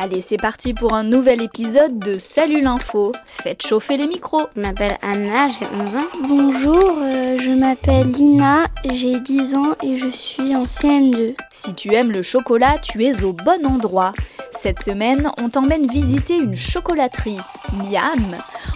Allez, 0.00 0.20
c'est 0.20 0.36
parti 0.36 0.74
pour 0.74 0.94
un 0.94 1.02
nouvel 1.02 1.42
épisode 1.42 1.98
de 1.98 2.18
Salut 2.18 2.60
l'info. 2.60 3.10
Faites 3.42 3.66
chauffer 3.66 3.96
les 3.96 4.06
micros. 4.06 4.46
Je 4.54 4.60
m'appelle 4.60 4.96
Anna, 5.02 5.48
j'ai 5.48 5.66
11 5.82 5.96
ans. 5.96 6.06
Bonjour, 6.28 6.98
euh, 6.98 7.36
je 7.36 7.50
m'appelle 7.50 8.08
Lina, 8.12 8.62
j'ai 8.84 9.18
10 9.18 9.56
ans 9.56 9.74
et 9.82 9.96
je 9.96 10.06
suis 10.06 10.54
en 10.54 10.62
CM2. 10.62 11.34
Si 11.52 11.72
tu 11.72 11.94
aimes 11.94 12.12
le 12.12 12.22
chocolat, 12.22 12.78
tu 12.80 13.04
es 13.04 13.24
au 13.24 13.32
bon 13.32 13.66
endroit. 13.66 14.12
Cette 14.56 14.80
semaine, 14.80 15.32
on 15.42 15.48
t'emmène 15.48 15.88
visiter 15.88 16.36
une 16.36 16.54
chocolaterie. 16.54 17.40
Miam 17.72 18.22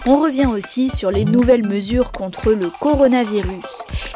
On 0.05 0.17
revient 0.17 0.47
aussi 0.47 0.89
sur 0.89 1.09
les 1.09 1.23
nouvelles 1.23 1.65
mesures 1.65 2.11
contre 2.11 2.51
le 2.51 2.69
coronavirus. 2.81 3.63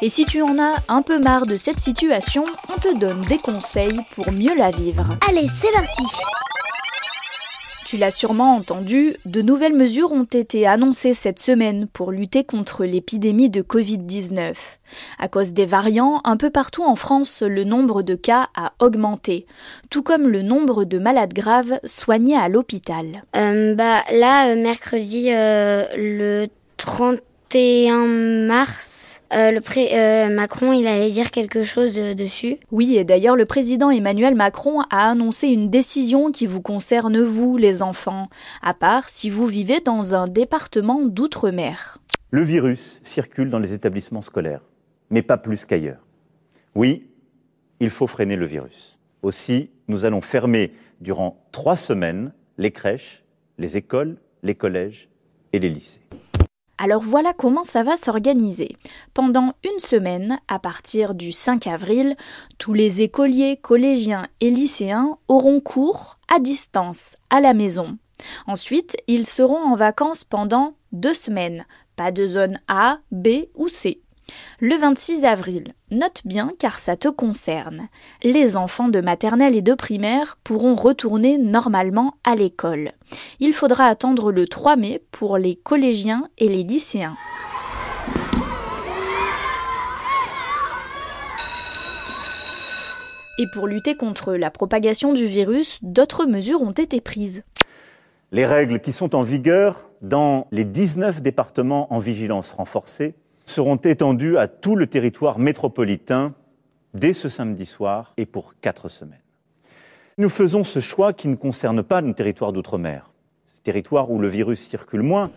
Et 0.02 0.10
si 0.10 0.26
tu 0.26 0.42
en 0.42 0.60
as 0.60 0.74
un 0.90 1.04
peu 1.04 1.20
marre 1.20 1.46
de 1.46 1.56
cette 1.56 1.80
situation, 1.80 2.44
on 2.68 2.78
te 2.78 2.94
donne 2.98 3.22
des 3.22 3.38
conseils 3.38 4.02
pour 4.14 4.30
mieux 4.34 4.56
la 4.58 4.72
vivre. 4.72 5.06
Allez, 5.30 5.48
c'est 5.48 5.72
parti 5.72 6.04
Tu 7.88 7.96
l'as 7.96 8.12
sûrement 8.12 8.54
entendu, 8.54 9.16
de 9.24 9.42
nouvelles 9.42 9.74
mesures 9.74 10.12
ont 10.12 10.26
été 10.26 10.68
annoncées 10.68 11.14
cette 11.14 11.40
semaine 11.40 11.88
pour 11.88 12.12
lutter 12.12 12.44
contre 12.44 12.84
l'épidémie 12.84 13.50
de 13.50 13.62
Covid-19. 13.62 14.56
À 15.20 15.30
cause 15.30 15.54
des 15.54 15.66
variants, 15.66 16.20
un 16.26 16.36
peu 16.36 16.50
partout 16.50 16.84
en 16.84 16.98
France, 16.98 17.44
le 17.48 17.64
nombre 17.64 18.02
de 18.02 18.16
cas 18.16 18.50
a 18.58 18.74
augmenté, 18.82 19.46
tout 19.90 20.04
comme 20.04 20.28
le 20.28 20.42
nombre 20.42 20.84
de 20.84 20.98
malades 21.00 21.34
graves 21.34 21.80
soignés 21.86 22.36
à 22.36 22.50
l'hôpital. 22.50 23.24
Euh, 23.38 23.74
bah, 23.74 24.04
là, 24.12 24.50
euh, 24.50 24.62
mercredi, 24.62 25.32
euh, 25.32 25.86
le 25.96 26.48
31 26.76 28.06
mars, 28.48 28.97
euh, 29.34 29.52
le 29.52 29.60
pré 29.62 29.90
euh, 29.94 30.30
Macron, 30.30 30.72
il 30.72 30.88
allait 30.88 31.10
dire 31.10 31.32
quelque 31.32 31.64
chose 31.64 31.98
euh, 31.98 32.14
dessus. 32.14 32.58
Oui, 32.72 32.96
et 32.96 33.04
d'ailleurs, 33.04 33.36
le 33.36 33.46
président 33.46 33.90
Emmanuel 33.90 34.36
Macron 34.36 34.82
a 34.90 35.10
annoncé 35.10 35.48
une 35.48 35.70
décision 35.70 36.32
qui 36.32 36.46
vous 36.46 36.62
concerne, 36.62 37.20
vous, 37.20 37.58
les 37.58 37.82
enfants, 37.82 38.30
à 38.62 38.74
part 38.74 39.10
si 39.10 39.30
vous 39.30 39.46
vivez 39.46 39.82
dans 39.82 40.16
un 40.16 40.28
département 40.28 41.06
d'outre-mer. 41.06 41.98
Le 42.32 42.42
virus 42.42 43.02
circule 43.04 43.50
dans 43.50 43.60
les 43.60 43.74
établissements 43.74 44.22
scolaires, 44.22 44.62
mais 45.10 45.22
pas 45.22 45.38
plus 45.38 45.66
qu'ailleurs. 45.66 46.06
Oui, 46.76 47.10
il 47.80 47.90
faut 47.90 48.08
freiner 48.08 48.36
le 48.36 48.46
virus. 48.46 48.98
Aussi, 49.24 49.72
nous 49.88 50.06
allons 50.06 50.22
fermer 50.22 50.72
durant 51.02 51.46
trois 51.52 51.76
semaines 51.76 52.34
les 52.58 52.72
crèches, 52.72 53.24
les 53.58 53.78
écoles, 53.78 54.18
les 54.44 54.56
collèges 54.56 55.10
et 55.54 55.60
les 55.60 55.70
lycées. 55.70 56.07
Alors 56.78 57.02
voilà 57.02 57.34
comment 57.34 57.64
ça 57.64 57.84
va 57.84 57.98
s'organiser. 57.98 58.78
Pendant 59.14 59.54
une 59.64 59.80
semaine, 59.80 60.38
à 60.48 60.60
partir 60.60 61.16
du 61.16 61.32
5 61.32 61.66
avril, 61.68 62.16
tous 62.58 62.74
les 62.74 63.02
écoliers, 63.02 63.58
collégiens 63.58 64.28
et 64.42 64.52
lycéens 64.52 65.18
auront 65.28 65.60
cours 65.60 66.18
à 66.34 66.40
distance, 66.40 67.16
à 67.30 67.42
la 67.42 67.54
maison. 67.54 67.98
Ensuite, 68.46 68.96
ils 69.08 69.26
seront 69.26 69.62
en 69.62 69.76
vacances 69.76 70.24
pendant 70.24 70.76
deux 70.92 71.14
semaines. 71.14 71.66
Pas 71.96 72.12
de 72.12 72.28
zone 72.28 72.60
A, 72.68 73.00
B 73.12 73.48
ou 73.56 73.70
C. 73.70 74.02
Le 74.60 74.76
26 74.76 75.24
avril, 75.24 75.74
note 75.92 76.22
bien 76.26 76.52
car 76.58 76.80
ça 76.80 76.96
te 76.96 77.08
concerne. 77.08 77.90
Les 78.24 78.56
enfants 78.56 78.90
de 78.90 79.02
maternelle 79.02 79.56
et 79.56 79.62
de 79.62 79.74
primaire 79.74 80.38
pourront 80.44 80.76
retourner 80.76 81.38
normalement 81.38 82.16
à 82.24 82.36
l'école. 82.36 82.92
Il 83.40 83.54
faudra 83.54 83.86
attendre 83.86 84.32
le 84.32 84.48
3 84.48 84.76
mai 84.76 85.04
pour 85.12 85.38
les 85.38 85.56
collégiens 85.56 86.28
et 86.38 86.50
les 86.50 86.64
lycéens. 86.64 87.16
Et 93.40 93.46
pour 93.54 93.68
lutter 93.68 93.96
contre 93.96 94.34
la 94.34 94.50
propagation 94.50 95.14
du 95.14 95.26
virus, 95.26 95.78
d'autres 95.84 96.26
mesures 96.26 96.64
ont 96.64 96.72
été 96.72 97.02
prises. 97.02 97.44
Les 98.32 98.46
règles 98.46 98.82
qui 98.82 98.92
sont 98.92 99.16
en 99.16 99.22
vigueur 99.22 99.90
dans 100.02 100.48
les 100.52 100.66
19 100.66 101.22
départements 101.22 101.94
en 101.94 102.00
vigilance 102.00 102.52
renforcée 102.52 103.16
seront 103.48 103.78
étendues 103.78 104.38
à 104.38 104.48
tout 104.48 104.76
le 104.76 104.88
territoire 104.88 105.40
métropolitain 105.40 106.34
dès 106.94 107.14
ce 107.14 107.30
samedi 107.30 107.66
soir 107.66 108.14
et 108.18 108.26
pour 108.26 108.54
quatre 108.62 108.90
semaines. 108.90 109.22
Nous 110.18 110.30
faisons 110.30 110.64
ce 110.64 110.80
choix 110.80 111.14
qui 111.14 111.28
ne 111.28 111.36
concerne 111.36 111.84
pas 111.84 112.02
nos 112.02 112.14
territoires 112.14 112.54
d'outre-mer, 112.54 113.12
ce 113.46 113.60
territoire 113.62 114.12
où 114.12 114.20
le 114.20 114.28
virus 114.28 114.68
circule 114.68 115.04
moins. 115.04 115.32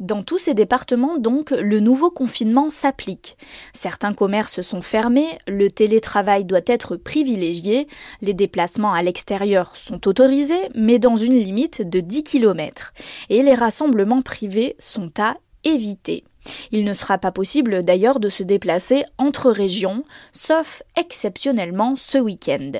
Dans 0.00 0.22
tous 0.22 0.38
ces 0.38 0.54
départements, 0.54 1.18
donc, 1.18 1.50
le 1.50 1.78
nouveau 1.78 2.10
confinement 2.10 2.70
s'applique. 2.70 3.36
Certains 3.74 4.14
commerces 4.14 4.62
sont 4.62 4.80
fermés, 4.80 5.38
le 5.46 5.68
télétravail 5.68 6.46
doit 6.46 6.60
être 6.66 6.96
privilégié, 6.96 7.86
les 8.22 8.32
déplacements 8.32 8.94
à 8.94 9.02
l'extérieur 9.02 9.76
sont 9.76 10.08
autorisés, 10.08 10.70
mais 10.74 10.98
dans 10.98 11.16
une 11.16 11.38
limite 11.38 11.86
de 11.86 12.00
10 12.00 12.24
km. 12.24 12.94
Et 13.28 13.42
les 13.42 13.54
rassemblements 13.54 14.22
privés 14.22 14.74
sont 14.78 15.12
à 15.18 15.36
éviter. 15.64 16.24
Il 16.72 16.84
ne 16.84 16.92
sera 16.94 17.18
pas 17.18 17.32
possible 17.32 17.84
d'ailleurs 17.84 18.20
de 18.20 18.28
se 18.28 18.42
déplacer 18.42 19.04
entre 19.18 19.50
régions, 19.50 20.04
sauf 20.32 20.82
exceptionnellement 20.96 21.96
ce 21.96 22.18
week-end. 22.18 22.72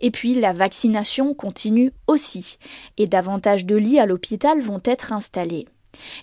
Et 0.00 0.10
puis 0.10 0.34
la 0.34 0.52
vaccination 0.52 1.34
continue 1.34 1.92
aussi, 2.06 2.58
et 2.98 3.06
davantage 3.06 3.66
de 3.66 3.76
lits 3.76 3.98
à 3.98 4.06
l'hôpital 4.06 4.60
vont 4.60 4.80
être 4.84 5.12
installés. 5.12 5.66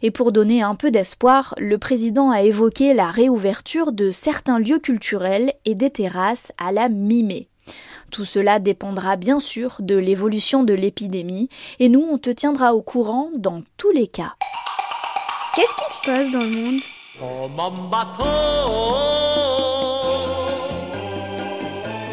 Et 0.01 0.11
pour 0.11 0.31
donner 0.31 0.61
un 0.61 0.75
peu 0.75 0.91
d'espoir, 0.91 1.53
le 1.57 1.77
président 1.77 2.31
a 2.31 2.41
évoqué 2.41 2.93
la 2.93 3.11
réouverture 3.11 3.91
de 3.91 4.11
certains 4.11 4.59
lieux 4.59 4.79
culturels 4.79 5.53
et 5.65 5.75
des 5.75 5.89
terrasses 5.89 6.51
à 6.57 6.71
la 6.71 6.89
mi-mai. 6.89 7.47
Tout 8.09 8.25
cela 8.25 8.57
dépendra 8.57 9.15
bien 9.15 9.39
sûr 9.39 9.77
de 9.79 9.95
l'évolution 9.95 10.63
de 10.63 10.73
l'épidémie, 10.73 11.49
et 11.79 11.89
nous 11.89 12.01
on 12.01 12.17
te 12.17 12.31
tiendra 12.31 12.73
au 12.73 12.81
courant 12.81 13.29
dans 13.37 13.61
tous 13.77 13.91
les 13.91 14.07
cas. 14.07 14.33
Qu'est-ce 15.59 15.75
qui 15.75 15.93
se 15.93 15.99
passe 16.05 16.31
dans 16.31 16.39
le 16.39 16.51
monde? 16.51 16.79
Oh 17.21 17.49
mon 17.53 17.89
bateau, 17.89 18.23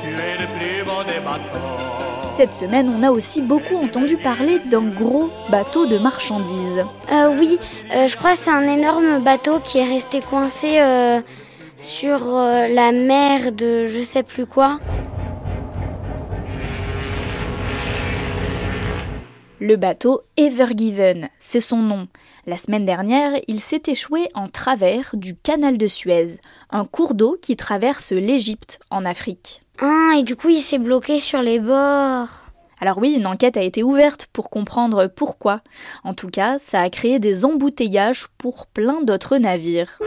tu 0.02 0.08
es 0.08 0.36
le 0.36 0.46
plus 0.58 0.82
beau 0.84 1.04
des 1.04 1.20
bateaux. 1.20 2.34
Cette 2.36 2.54
semaine, 2.54 2.92
on 2.98 3.04
a 3.04 3.12
aussi 3.12 3.42
beaucoup 3.42 3.76
entendu 3.76 4.16
parler 4.16 4.58
d'un 4.68 4.82
gros 4.82 5.30
bateau 5.48 5.86
de 5.86 5.96
marchandises. 5.96 6.84
Euh, 7.12 7.36
oui, 7.38 7.60
euh, 7.94 8.08
je 8.08 8.16
crois 8.16 8.32
que 8.32 8.38
c'est 8.38 8.50
un 8.50 8.66
énorme 8.66 9.20
bateau 9.20 9.60
qui 9.60 9.78
est 9.78 9.88
resté 9.94 10.22
coincé 10.22 10.80
euh, 10.80 11.20
sur 11.78 12.18
euh, 12.26 12.66
la 12.66 12.90
mer 12.90 13.52
de 13.52 13.86
je 13.86 14.02
sais 14.02 14.24
plus 14.24 14.46
quoi. 14.46 14.80
Le 19.66 19.75
bateau 19.75 20.21
Evergiven, 20.37 21.28
c'est 21.41 21.60
son 21.60 21.78
nom. 21.78 22.06
La 22.47 22.56
semaine 22.56 22.84
dernière, 22.84 23.32
il 23.49 23.59
s'est 23.59 23.82
échoué 23.88 24.28
en 24.34 24.47
travers 24.47 25.10
du 25.15 25.34
canal 25.34 25.77
de 25.77 25.88
Suez, 25.88 26.37
un 26.71 26.84
cours 26.84 27.15
d'eau 27.15 27.37
qui 27.43 27.56
traverse 27.56 28.12
l'Égypte 28.12 28.78
en 28.91 29.05
Afrique. 29.05 29.65
Ah, 29.81 30.12
et 30.16 30.22
du 30.22 30.37
coup, 30.37 30.50
il 30.50 30.60
s'est 30.60 30.78
bloqué 30.78 31.19
sur 31.19 31.43
les 31.43 31.59
bords. 31.59 32.28
Alors 32.78 32.99
oui, 32.99 33.15
une 33.15 33.26
enquête 33.26 33.56
a 33.56 33.62
été 33.65 33.82
ouverte 33.82 34.28
pour 34.32 34.50
comprendre 34.50 35.09
pourquoi. 35.09 35.62
En 36.05 36.15
tout 36.15 36.28
cas, 36.28 36.60
ça 36.60 36.81
a 36.81 36.88
créé 36.88 37.19
des 37.19 37.44
embouteillages 37.44 38.28
pour 38.38 38.69
plein 38.69 39.03
d'autres 39.03 39.37
navires. 39.37 39.99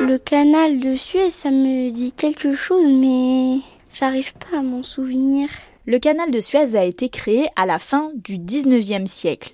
Le 0.00 0.18
canal 0.18 0.78
de 0.78 0.94
Suez, 0.94 1.30
ça 1.30 1.50
me 1.50 1.90
dit 1.90 2.12
quelque 2.12 2.54
chose, 2.54 2.92
mais 2.92 3.58
j'arrive 3.98 4.34
pas 4.34 4.58
à 4.58 4.62
m'en 4.62 4.82
souvenir. 4.82 5.48
Le 5.86 5.98
canal 5.98 6.30
de 6.30 6.40
Suez 6.40 6.76
a 6.76 6.84
été 6.84 7.08
créé 7.08 7.48
à 7.56 7.66
la 7.66 7.78
fin 7.78 8.10
du 8.14 8.38
19e 8.38 9.06
siècle. 9.06 9.52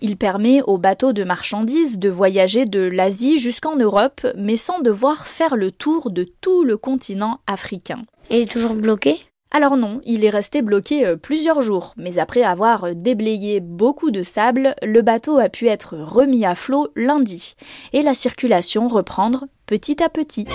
Il 0.00 0.16
permet 0.16 0.60
aux 0.62 0.78
bateaux 0.78 1.12
de 1.12 1.24
marchandises 1.24 1.98
de 1.98 2.10
voyager 2.10 2.66
de 2.66 2.80
l'Asie 2.80 3.38
jusqu'en 3.38 3.76
Europe, 3.76 4.26
mais 4.36 4.56
sans 4.56 4.80
devoir 4.80 5.26
faire 5.26 5.56
le 5.56 5.70
tour 5.70 6.10
de 6.10 6.24
tout 6.24 6.62
le 6.62 6.76
continent 6.76 7.40
africain. 7.46 8.04
Il 8.30 8.36
est 8.36 8.50
toujours 8.50 8.74
bloqué? 8.74 9.18
Alors 9.56 9.76
non, 9.76 10.00
il 10.04 10.24
est 10.24 10.30
resté 10.30 10.62
bloqué 10.62 11.06
euh, 11.06 11.14
plusieurs 11.14 11.62
jours, 11.62 11.94
mais 11.96 12.18
après 12.18 12.42
avoir 12.42 12.92
déblayé 12.92 13.60
beaucoup 13.60 14.10
de 14.10 14.24
sable, 14.24 14.74
le 14.82 15.00
bateau 15.00 15.38
a 15.38 15.48
pu 15.48 15.68
être 15.68 15.96
remis 15.96 16.44
à 16.44 16.56
flot 16.56 16.88
lundi, 16.96 17.54
et 17.92 18.02
la 18.02 18.14
circulation 18.14 18.88
reprendre 18.88 19.44
petit 19.66 20.02
à 20.02 20.08
petit. 20.08 20.48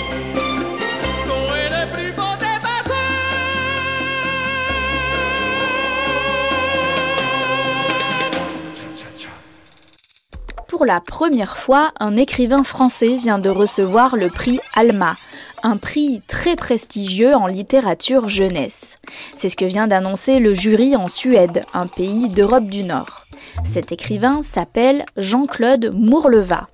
Pour 10.67 10.85
la 10.85 10.99
première 11.01 11.57
fois, 11.57 11.91
un 11.99 12.15
écrivain 12.15 12.63
français 12.63 13.15
vient 13.15 13.39
de 13.39 13.49
recevoir 13.49 14.15
le 14.15 14.29
prix 14.29 14.59
Alma, 14.75 15.15
un 15.63 15.77
prix 15.77 16.21
très 16.27 16.55
prestigieux 16.55 17.35
en 17.35 17.47
littérature 17.47 18.29
jeunesse. 18.29 18.95
C'est 19.35 19.49
ce 19.49 19.55
que 19.55 19.65
vient 19.65 19.87
d'annoncer 19.87 20.39
le 20.39 20.53
jury 20.53 20.95
en 20.95 21.07
Suède, 21.07 21.65
un 21.73 21.87
pays 21.87 22.29
d'Europe 22.29 22.65
du 22.65 22.81
Nord. 22.81 23.25
Cet 23.63 23.91
écrivain 23.91 24.41
s'appelle 24.43 25.05
Jean-Claude 25.17 25.91
Mourleva. 25.93 26.67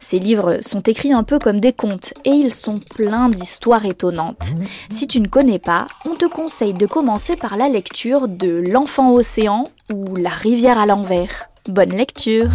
Ses 0.00 0.18
livres 0.18 0.58
sont 0.60 0.80
écrits 0.80 1.12
un 1.12 1.24
peu 1.24 1.38
comme 1.38 1.60
des 1.60 1.72
contes 1.72 2.14
et 2.24 2.30
ils 2.30 2.52
sont 2.52 2.78
pleins 2.94 3.28
d'histoires 3.28 3.84
étonnantes. 3.84 4.52
Si 4.90 5.06
tu 5.06 5.20
ne 5.20 5.28
connais 5.28 5.58
pas, 5.58 5.86
on 6.04 6.14
te 6.14 6.26
conseille 6.26 6.74
de 6.74 6.86
commencer 6.86 7.36
par 7.36 7.56
la 7.56 7.68
lecture 7.68 8.28
de 8.28 8.62
L'enfant 8.70 9.12
océan 9.12 9.64
ou 9.92 10.14
La 10.16 10.30
rivière 10.30 10.78
à 10.78 10.86
l'envers. 10.86 11.48
Bonne 11.68 11.96
lecture 11.96 12.50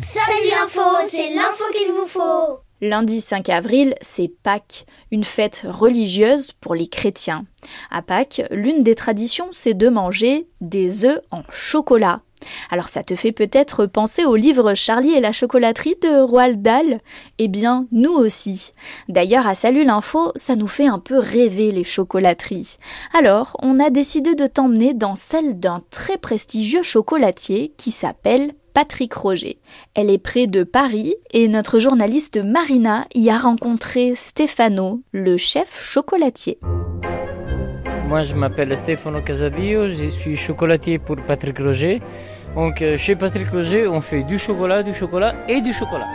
Salut 0.00 0.50
l'info, 0.50 0.80
c'est 1.08 1.34
l'info 1.34 1.64
qu'il 1.72 1.90
vous 1.92 2.06
faut 2.06 2.60
Lundi 2.84 3.20
5 3.20 3.48
avril, 3.48 3.94
c'est 4.00 4.26
Pâques, 4.26 4.86
une 5.12 5.22
fête 5.22 5.64
religieuse 5.68 6.50
pour 6.60 6.74
les 6.74 6.88
chrétiens. 6.88 7.44
À 7.92 8.02
Pâques, 8.02 8.42
l'une 8.50 8.82
des 8.82 8.96
traditions, 8.96 9.46
c'est 9.52 9.74
de 9.74 9.88
manger 9.88 10.48
des 10.60 11.04
œufs 11.04 11.20
en 11.30 11.44
chocolat. 11.48 12.22
Alors 12.72 12.88
ça 12.88 13.04
te 13.04 13.14
fait 13.14 13.30
peut-être 13.30 13.86
penser 13.86 14.24
au 14.24 14.34
livre 14.34 14.74
Charlie 14.74 15.12
et 15.12 15.20
la 15.20 15.30
chocolaterie 15.30 15.94
de 16.02 16.22
Roald 16.22 16.60
Dahl? 16.60 17.00
Eh 17.38 17.46
bien, 17.46 17.86
nous 17.92 18.14
aussi. 18.14 18.72
D'ailleurs, 19.08 19.46
à 19.46 19.54
Salut 19.54 19.84
l'info, 19.84 20.32
ça 20.34 20.56
nous 20.56 20.66
fait 20.66 20.88
un 20.88 20.98
peu 20.98 21.20
rêver 21.20 21.70
les 21.70 21.84
chocolateries. 21.84 22.78
Alors, 23.14 23.56
on 23.62 23.78
a 23.78 23.90
décidé 23.90 24.34
de 24.34 24.48
t'emmener 24.48 24.92
dans 24.92 25.14
celle 25.14 25.60
d'un 25.60 25.84
très 25.90 26.18
prestigieux 26.18 26.82
chocolatier 26.82 27.74
qui 27.76 27.92
s'appelle 27.92 28.54
Patrick 28.74 29.12
Roger. 29.14 29.58
Elle 29.94 30.10
est 30.10 30.18
près 30.18 30.46
de 30.46 30.62
Paris 30.62 31.14
et 31.32 31.48
notre 31.48 31.78
journaliste 31.78 32.42
Marina 32.42 33.06
y 33.14 33.30
a 33.30 33.38
rencontré 33.38 34.14
Stefano, 34.14 35.02
le 35.12 35.36
chef 35.36 35.82
chocolatier. 35.82 36.58
Moi, 38.08 38.24
je 38.24 38.34
m'appelle 38.34 38.76
Stefano 38.76 39.22
Casadio, 39.22 39.88
je 39.88 40.08
suis 40.08 40.36
chocolatier 40.36 40.98
pour 40.98 41.16
Patrick 41.16 41.58
Roger. 41.58 42.00
Donc, 42.54 42.82
euh, 42.82 42.98
chez 42.98 43.16
Patrick 43.16 43.48
Roger, 43.48 43.86
on 43.86 44.00
fait 44.00 44.22
du 44.22 44.38
chocolat, 44.38 44.82
du 44.82 44.92
chocolat 44.92 45.34
et 45.48 45.60
du 45.60 45.72
chocolat. 45.72 46.08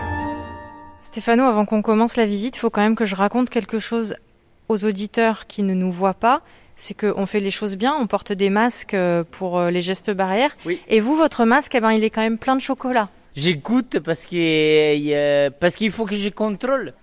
Stéphano, 1.02 1.44
avant 1.46 1.66
qu'on 1.66 1.82
commence 1.82 2.16
la 2.16 2.26
visite, 2.26 2.58
il 2.58 2.60
faut 2.60 2.70
quand 2.70 2.82
même 2.82 2.96
que 2.96 3.06
je 3.06 3.16
raconte 3.16 3.50
quelque 3.50 3.80
chose 3.80 4.16
aux 4.70 4.86
auditeurs 4.86 5.48
qui 5.48 5.64
ne 5.64 5.74
nous 5.74 5.92
voient 5.92 6.14
pas 6.14 6.42
c'est 6.78 6.94
qu'on 6.94 7.26
fait 7.26 7.40
les 7.40 7.52
choses 7.52 7.76
bien, 7.76 7.94
on 8.00 8.08
porte 8.08 8.32
des 8.32 8.50
masques 8.50 8.94
euh, 8.94 9.24
pour 9.30 9.60
euh, 9.60 9.70
les 9.70 9.82
gestes 9.82 10.12
barrières. 10.12 10.56
Oui. 10.66 10.82
Et 10.88 11.00
vous, 11.00 11.16
votre 11.16 11.44
masque, 11.44 11.76
eh 11.76 11.80
ben, 11.80 11.92
il 11.92 12.04
est 12.04 12.10
quand 12.10 12.22
même 12.22 12.38
plein 12.38 12.56
de 12.56 12.62
chocolat. 12.62 13.10
J'écoute 13.36 14.00
parce 14.00 14.26
que 14.26 15.50
parce 15.50 15.76
qu'il 15.76 15.92
faut 15.92 16.06
que 16.06 16.16
je 16.16 16.30
contrôle. 16.30 16.94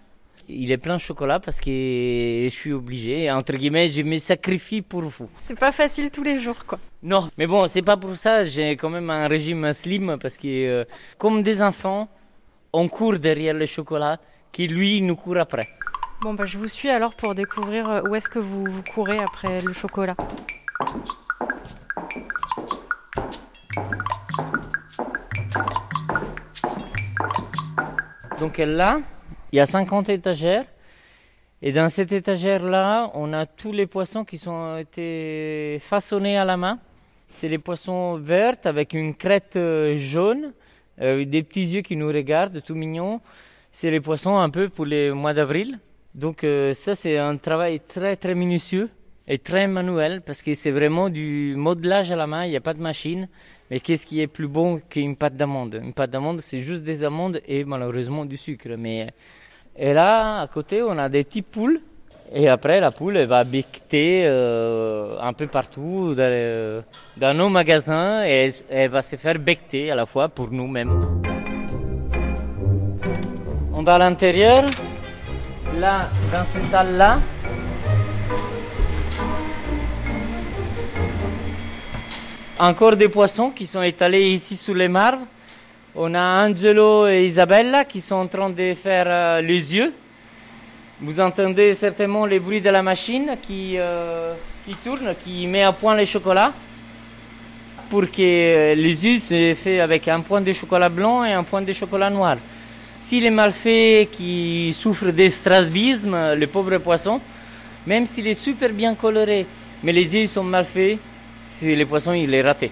Il 0.48 0.70
est 0.70 0.78
plein 0.78 0.96
de 0.96 1.00
chocolat 1.00 1.40
parce 1.40 1.58
que 1.58 1.70
je 1.70 2.48
suis 2.50 2.72
obligé. 2.72 3.30
Entre 3.30 3.54
guillemets, 3.54 3.88
je 3.88 4.02
me 4.02 4.18
sacrifie 4.18 4.82
pour 4.82 5.02
vous. 5.02 5.28
C'est 5.40 5.58
pas 5.58 5.72
facile 5.72 6.10
tous 6.10 6.22
les 6.22 6.38
jours, 6.38 6.66
quoi. 6.66 6.78
Non, 7.02 7.30
mais 7.38 7.46
bon, 7.46 7.66
c'est 7.66 7.82
pas 7.82 7.96
pour 7.96 8.16
ça. 8.16 8.42
J'ai 8.42 8.76
quand 8.76 8.90
même 8.90 9.10
un 9.10 9.26
régime 9.26 9.72
slim 9.72 10.18
parce 10.20 10.36
que, 10.36 10.48
euh, 10.48 10.84
comme 11.18 11.42
des 11.42 11.62
enfants, 11.62 12.08
on 12.72 12.88
court 12.88 13.18
derrière 13.18 13.54
le 13.54 13.66
chocolat 13.66 14.18
qui 14.52 14.66
lui 14.66 15.00
nous 15.00 15.16
court 15.16 15.38
après. 15.38 15.68
Bon, 16.24 16.32
bah, 16.32 16.46
je 16.46 16.56
vous 16.56 16.70
suis 16.70 16.88
alors 16.88 17.14
pour 17.14 17.34
découvrir 17.34 17.86
euh, 17.86 18.00
où 18.08 18.14
est-ce 18.14 18.30
que 18.30 18.38
vous, 18.38 18.64
vous 18.64 18.82
courez 18.94 19.18
après 19.18 19.60
le 19.60 19.74
chocolat. 19.74 20.16
Donc 28.40 28.56
là, 28.56 29.02
il 29.52 29.56
y 29.56 29.60
a 29.60 29.66
50 29.66 30.08
étagères. 30.08 30.64
Et 31.60 31.72
dans 31.72 31.90
cette 31.90 32.10
étagère-là, 32.10 33.10
on 33.12 33.34
a 33.34 33.44
tous 33.44 33.72
les 33.72 33.86
poissons 33.86 34.24
qui 34.24 34.38
sont 34.38 34.78
été 34.78 35.78
façonnés 35.82 36.38
à 36.38 36.46
la 36.46 36.56
main. 36.56 36.78
C'est 37.28 37.48
les 37.48 37.58
poissons 37.58 38.16
verts 38.16 38.56
avec 38.64 38.94
une 38.94 39.14
crête 39.14 39.56
euh, 39.56 39.98
jaune, 39.98 40.54
euh, 41.02 41.26
des 41.26 41.42
petits 41.42 41.66
yeux 41.66 41.82
qui 41.82 41.96
nous 41.96 42.08
regardent, 42.08 42.62
tout 42.62 42.74
mignons. 42.74 43.20
C'est 43.72 43.90
les 43.90 44.00
poissons 44.00 44.38
un 44.38 44.48
peu 44.48 44.70
pour 44.70 44.86
les 44.86 45.10
mois 45.10 45.34
d'avril. 45.34 45.78
Donc 46.14 46.44
euh, 46.44 46.74
ça, 46.74 46.94
c'est 46.94 47.18
un 47.18 47.36
travail 47.36 47.80
très 47.80 48.16
très 48.16 48.34
minutieux 48.34 48.88
et 49.26 49.38
très 49.38 49.66
manuel 49.66 50.22
parce 50.24 50.42
que 50.42 50.54
c'est 50.54 50.70
vraiment 50.70 51.08
du 51.08 51.54
modelage 51.56 52.12
à 52.12 52.16
la 52.16 52.26
main, 52.26 52.44
il 52.44 52.50
n'y 52.50 52.56
a 52.56 52.60
pas 52.60 52.74
de 52.74 52.80
machine. 52.80 53.28
Mais 53.70 53.80
qu'est-ce 53.80 54.06
qui 54.06 54.20
est 54.20 54.26
plus 54.26 54.46
bon 54.46 54.80
qu'une 54.88 55.16
pâte 55.16 55.36
d'amande? 55.36 55.80
Une 55.82 55.92
pâte 55.92 56.10
d'amande, 56.10 56.40
c'est 56.40 56.60
juste 56.60 56.84
des 56.84 57.02
amandes 57.02 57.40
et 57.48 57.64
malheureusement 57.64 58.24
du 58.24 58.36
sucre. 58.36 58.68
Mais 58.78 59.08
et 59.76 59.92
là, 59.92 60.40
à 60.42 60.46
côté, 60.46 60.82
on 60.82 60.96
a 60.98 61.08
des 61.08 61.24
petites 61.24 61.50
poules. 61.50 61.80
Et 62.32 62.48
après, 62.48 62.80
la 62.80 62.90
poule, 62.90 63.16
elle 63.16 63.26
va 63.26 63.42
becter 63.44 64.22
euh, 64.24 65.16
un 65.20 65.32
peu 65.32 65.46
partout 65.46 66.14
dans, 66.14 67.36
nos 67.36 67.48
magasins 67.48 68.24
et 68.24 68.50
elle 68.70 68.90
va 68.90 69.02
se 69.02 69.16
faire 69.16 69.38
becter 69.38 69.90
à 69.90 69.94
la 69.94 70.06
fois 70.06 70.28
pour 70.28 70.50
nous-mêmes. 70.50 70.98
On 73.72 73.82
va 73.82 73.96
à 73.96 73.98
l'intérieur. 73.98 74.62
Là, 75.78 76.10
dans 76.30 76.44
ces 76.44 76.60
salles-là, 76.68 77.18
encore 82.60 82.96
des 82.96 83.08
poissons 83.08 83.50
qui 83.50 83.66
sont 83.66 83.82
étalés 83.82 84.30
ici 84.30 84.56
sous 84.56 84.74
les 84.74 84.86
marbres. 84.88 85.26
On 85.96 86.14
a 86.14 86.46
Angelo 86.46 87.08
et 87.08 87.24
Isabella 87.24 87.84
qui 87.84 88.00
sont 88.00 88.16
en 88.16 88.26
train 88.26 88.50
de 88.50 88.74
faire 88.74 89.06
euh, 89.08 89.40
les 89.40 89.74
yeux. 89.74 89.92
Vous 91.00 91.18
entendez 91.18 91.74
certainement 91.74 92.24
les 92.24 92.38
bruits 92.38 92.60
de 92.60 92.70
la 92.70 92.82
machine 92.82 93.36
qui, 93.42 93.74
euh, 93.76 94.34
tourne, 94.82 95.14
qui 95.24 95.46
met 95.46 95.62
à 95.62 95.72
point 95.72 95.96
les 95.96 96.06
chocolats. 96.06 96.52
Pour 97.90 98.02
que 98.02 98.22
euh, 98.22 98.74
les 98.74 99.06
yeux 99.06 99.18
soient 99.18 99.54
faits 99.56 99.80
avec 99.80 100.06
un 100.08 100.20
point 100.20 100.40
de 100.40 100.52
chocolat 100.52 100.88
blanc 100.88 101.24
et 101.24 101.32
un 101.32 101.42
point 101.42 101.62
de 101.62 101.72
chocolat 101.72 102.10
noir. 102.10 102.36
S'il 103.04 103.26
est 103.26 103.30
mal 103.30 103.52
fait, 103.52 104.08
qui 104.10 104.72
souffre 104.72 105.10
de 105.10 105.28
strasbisme, 105.28 106.32
le 106.36 106.46
pauvre 106.46 106.78
poisson, 106.78 107.20
même 107.86 108.06
s'il 108.06 108.26
est 108.26 108.32
super 108.32 108.70
bien 108.70 108.94
coloré, 108.94 109.44
mais 109.82 109.92
les 109.92 110.16
yeux 110.16 110.26
sont 110.26 110.42
mal 110.42 110.64
faits, 110.64 110.98
c'est 111.44 111.76
le 111.76 111.84
poisson 111.84 112.14
il 112.14 112.32
est 112.32 112.40
raté. 112.40 112.70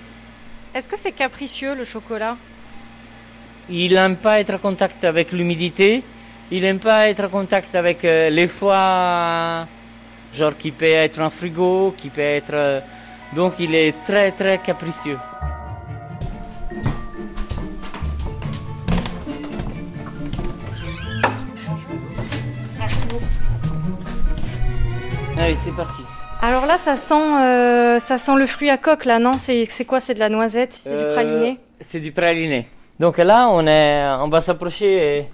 Est-ce 0.75 0.89
que 0.89 0.99
c'est 0.99 1.13
capricieux 1.13 1.75
le 1.75 1.85
chocolat? 1.85 2.39
Il 3.69 3.93
n'aime 3.93 4.17
pas 4.17 4.41
être 4.41 4.55
en 4.55 4.59
contact 4.59 5.05
avec 5.05 5.33
l'humidité, 5.33 6.03
il 6.51 6.63
n'aime 6.63 6.79
pas 6.79 7.11
être 7.11 7.25
en 7.25 7.29
contact 7.29 7.75
avec 7.75 8.03
euh, 8.07 8.31
les 8.31 8.49
foies, 8.49 9.67
genre 10.33 10.57
qui 10.57 10.71
peut 10.71 10.87
être 10.87 11.21
en 11.21 11.29
frigo, 11.29 11.95
qui 11.95 12.09
peut 12.09 12.23
être... 12.23 12.55
Euh, 12.55 12.81
donc 13.35 13.57
il 13.59 13.75
est 13.75 13.95
très 14.07 14.33
très 14.33 14.57
capricieux. 14.57 15.19
Allez, 25.43 25.57
c'est 25.57 25.75
parti. 25.75 26.03
Alors 26.41 26.67
là, 26.67 26.77
ça 26.79 26.97
sent, 26.97 27.15
euh, 27.15 27.99
ça 28.01 28.19
sent 28.19 28.35
le 28.37 28.47
fruit 28.47 28.71
à 28.71 28.77
coque, 28.79 29.05
là, 29.05 29.19
non? 29.19 29.33
C'est 29.39 29.67
quoi? 29.85 30.01
C'est 30.01 30.15
de 30.15 30.19
la 30.21 30.29
noisette? 30.29 30.73
C'est 30.83 30.91
du 30.97 31.05
Euh, 31.05 31.13
praliné? 31.15 31.59
C'est 31.81 32.01
du 32.01 32.13
praliné. 32.13 32.67
Donc 33.01 33.19
là, 33.19 33.49
on, 33.51 33.67
est, 33.67 34.05
on 34.21 34.29
va 34.29 34.41
s'approcher. 34.41 35.19
et, 35.19 35.29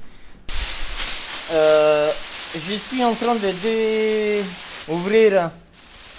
euh, 1.52 2.08
je 2.54 2.74
suis 2.74 3.04
en 3.04 3.12
train 3.14 3.34
de 3.34 3.50
dé- 3.62 4.42
ouvrir 4.88 5.50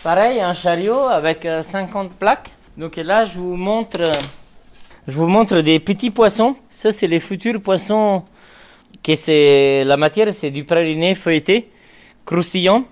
pareil 0.03 0.39
un 0.41 0.53
chariot 0.53 1.03
avec 1.19 1.46
euh, 1.46 1.62
50 1.63 2.12
plaques. 2.13 2.50
Donc 2.77 2.96
là, 2.98 3.25
je 3.25 3.38
vous 3.39 3.55
montre, 3.55 4.03
je 5.08 5.13
vous 5.13 5.27
montre 5.27 5.62
des 5.62 5.79
petits 5.79 6.12
poissons. 6.12 6.55
Ça, 6.69 6.91
c'est 6.91 7.08
les 7.08 7.19
futurs 7.19 7.60
poissons. 7.62 8.24
Que 9.03 9.15
c'est 9.15 9.84
la 9.86 9.98
matière, 9.98 10.31
c'est 10.34 10.51
du 10.51 10.63
praliné 10.63 11.15
feuilleté, 11.15 11.69
croustillant. 12.25 12.84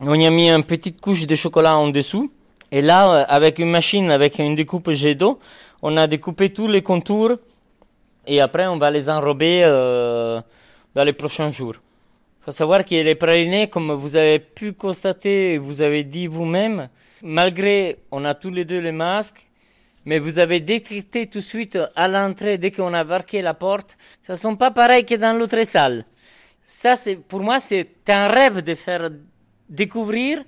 On 0.00 0.14
y 0.14 0.26
a 0.26 0.30
mis 0.30 0.48
une 0.48 0.62
petite 0.62 1.00
couche 1.00 1.26
de 1.26 1.34
chocolat 1.34 1.76
en 1.76 1.88
dessous. 1.88 2.30
Et 2.70 2.82
là, 2.82 3.10
euh, 3.10 3.24
avec 3.26 3.58
une 3.58 3.70
machine, 3.70 4.12
avec 4.12 4.38
une 4.38 4.54
découpe 4.54 4.92
jet 4.92 5.16
d'eau, 5.16 5.40
on 5.82 5.96
a 5.96 6.06
découpé 6.06 6.50
tous 6.50 6.68
les 6.68 6.82
contours. 6.82 7.32
Et 8.24 8.40
après, 8.40 8.68
on 8.68 8.78
va 8.78 8.92
les 8.92 9.10
enrober 9.10 9.62
euh, 9.64 10.40
dans 10.94 11.02
les 11.02 11.12
prochains 11.12 11.50
jours. 11.50 11.74
Il 11.74 12.44
faut 12.44 12.52
savoir 12.52 12.84
que 12.84 12.94
les 12.94 13.16
pralinés, 13.16 13.68
comme 13.68 13.90
vous 13.92 14.14
avez 14.16 14.38
pu 14.38 14.72
constater, 14.72 15.58
vous 15.58 15.82
avez 15.82 16.04
dit 16.04 16.28
vous-même, 16.28 16.88
malgré 17.20 17.96
on 18.12 18.24
a 18.24 18.34
tous 18.34 18.50
les 18.50 18.64
deux 18.64 18.78
les 18.78 18.92
masques, 18.92 19.48
mais 20.04 20.20
vous 20.20 20.38
avez 20.38 20.60
détecté 20.60 21.26
tout 21.26 21.38
de 21.38 21.44
suite 21.44 21.76
à 21.96 22.06
l'entrée, 22.06 22.56
dès 22.56 22.70
qu'on 22.70 22.94
a 22.94 23.02
marqué 23.02 23.42
la 23.42 23.54
porte, 23.54 23.98
ça 24.22 24.34
ne 24.34 24.38
sont 24.38 24.54
pas 24.54 24.70
pareils 24.70 25.04
que 25.04 25.16
dans 25.16 25.36
l'autre 25.36 25.60
salle. 25.64 26.04
Ça, 26.64 26.94
c'est, 26.94 27.16
pour 27.16 27.40
moi, 27.40 27.58
c'est 27.58 27.88
un 28.06 28.28
rêve 28.28 28.62
de 28.62 28.76
faire 28.76 29.10
découvrir 29.68 30.42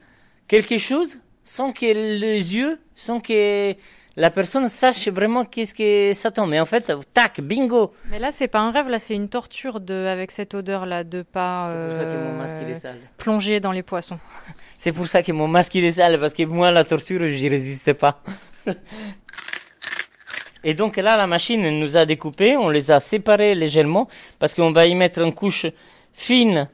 quelque 0.49 0.79
chose 0.79 1.19
sans 1.45 1.73
que 1.73 1.87
les 1.87 2.55
yeux, 2.55 2.79
sans 2.95 3.21
que 3.21 3.75
la 4.17 4.31
personne 4.31 4.69
sache 4.69 5.09
vraiment 5.09 5.45
qu'est-ce 5.45 5.75
que 5.75 6.13
ça 6.15 6.31
tombe. 6.31 6.51
Mais 6.51 6.61
en 6.61 6.67
fait, 6.67 6.93
tac, 7.15 7.41
bingo. 7.41 7.93
Mais 8.11 8.19
là, 8.19 8.31
c'est 8.33 8.49
pas 8.49 8.61
un 8.61 8.71
rêve, 8.71 8.89
là, 8.89 8.99
c'est 8.99 9.15
une 9.15 9.29
torture 9.29 9.81
de, 9.81 10.07
avec 10.07 10.31
cette 10.31 10.55
odeur-là, 10.55 11.05
de 11.05 11.23
pas 11.23 11.73
C'est 11.73 11.87
pour 11.87 11.97
ça 11.97 12.05
que 12.05 12.19
mon 12.19 12.31
euh, 12.31 12.39
masque 12.39 12.59
il 12.63 12.71
est 12.71 12.75
sale. 12.75 12.99
plonger 13.17 13.61
dans 13.61 13.73
les 13.73 13.83
poissons. 13.83 14.19
C'est 14.79 14.93
pour 14.93 15.09
ça 15.09 15.23
que 15.23 15.31
mon 15.31 15.47
masque 15.47 15.75
il 15.75 15.85
est 15.85 15.93
sale, 15.93 16.19
parce 16.19 16.33
que 16.33 16.43
moi, 16.45 16.71
la 16.71 16.85
torture, 16.85 17.27
j'y 17.27 17.51
résistais 17.51 17.93
pas. 17.93 18.23
Et 20.65 20.73
donc 20.75 20.97
là, 20.97 21.19
la 21.19 21.27
machine 21.27 21.79
nous 21.79 21.97
a 21.99 22.07
découpés, 22.07 22.57
on 22.57 22.71
les 22.71 22.91
a 22.91 22.99
séparés 22.99 23.55
légèrement, 23.55 24.09
parce 24.39 24.55
qu'on 24.55 24.73
va 24.73 24.87
y 24.87 24.95
mettre 24.95 25.21
une 25.21 25.35
couche 25.35 25.67
fine 26.15 26.69